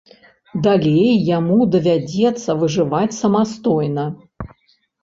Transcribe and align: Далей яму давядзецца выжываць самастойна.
Далей 0.67 1.11
яму 1.37 1.59
давядзецца 1.75 2.59
выжываць 2.65 3.07
самастойна. 3.21 4.13